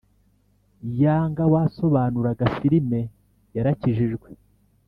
[1.01, 2.99] Yanga wasobanuraga firme
[3.55, 4.29] yarakijijwe